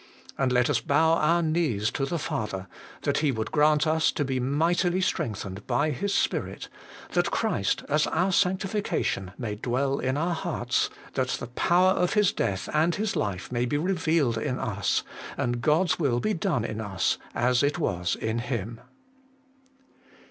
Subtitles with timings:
[0.35, 2.65] And let us bow our knees to the Father,
[3.03, 6.69] that He would grant us to be mightily strengthened by His Spirit,
[7.11, 12.31] that Christ as our Sanctification may dwell in our hearts, that the power of His
[12.33, 15.03] death and His life may be revealed in us,
[15.37, 18.81] and God's will be done in us as it was in Him.